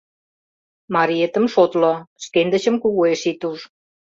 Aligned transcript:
Мариетым 0.93 1.45
шотло, 1.53 1.91
шкендычым 2.23 2.75
кугуэш 2.81 3.21
ит 3.31 3.41
уж! 3.49 3.59